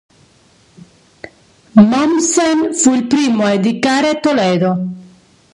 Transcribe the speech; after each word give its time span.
Mommsen 1.75 2.73
fu 2.73 2.91
il 2.95 3.05
primo 3.05 3.43
ad 3.45 3.63
indicare 3.63 4.19
Toledo. 4.19 4.85